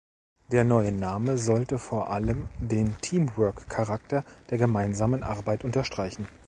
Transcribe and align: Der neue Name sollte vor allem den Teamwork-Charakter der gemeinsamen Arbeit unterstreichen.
Der 0.51 0.63
neue 0.63 0.91
Name 0.91 1.37
sollte 1.37 1.77
vor 1.77 2.09
allem 2.09 2.49
den 2.57 2.97
Teamwork-Charakter 3.01 4.25
der 4.49 4.57
gemeinsamen 4.57 5.21
Arbeit 5.21 5.63
unterstreichen. 5.63 6.27